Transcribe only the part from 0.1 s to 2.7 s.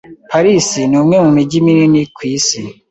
Paris ni umwe mu mijyi minini ku isi.